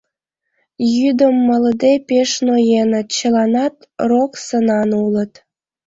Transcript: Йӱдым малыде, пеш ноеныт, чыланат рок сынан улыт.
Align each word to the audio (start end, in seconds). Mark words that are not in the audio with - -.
Йӱдым 0.95 1.35
малыде, 1.47 1.93
пеш 2.07 2.29
ноеныт, 2.45 3.07
чыланат 3.17 3.75
рок 4.09 4.31
сынан 4.45 4.89
улыт. 5.03 5.33